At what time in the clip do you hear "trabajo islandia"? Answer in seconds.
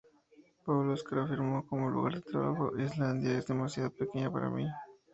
2.21-3.37